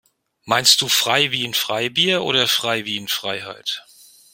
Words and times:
Meinst 0.45 0.81
du 0.81 0.87
frei 0.87 1.29
wie 1.29 1.45
in 1.45 1.53
Freibier 1.53 2.23
oder 2.23 2.47
frei 2.47 2.85
wie 2.85 2.97
in 2.97 3.07
Freiheit? 3.07 3.85